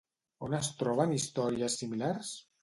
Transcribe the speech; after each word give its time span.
On 0.47 0.55
es 0.59 0.69
troben 0.79 1.13
històries 1.17 1.77
similars? 1.83 2.35